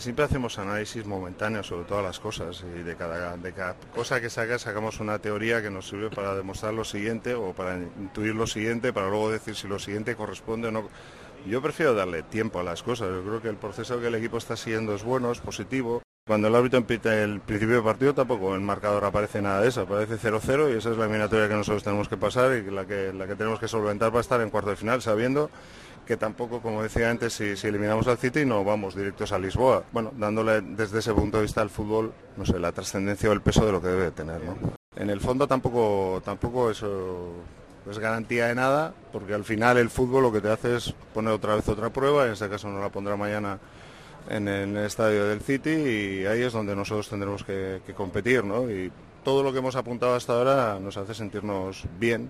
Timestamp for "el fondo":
35.08-35.46